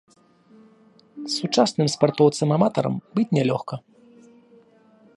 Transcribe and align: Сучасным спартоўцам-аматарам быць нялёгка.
Сучасным 1.35 1.87
спартоўцам-аматарам 1.97 2.95
быць 3.19 3.31
нялёгка. 3.39 3.75